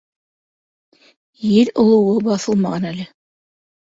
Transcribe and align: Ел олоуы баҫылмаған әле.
Ел 1.49 1.69
олоуы 1.83 2.17
баҫылмаған 2.31 2.93
әле. 2.93 3.11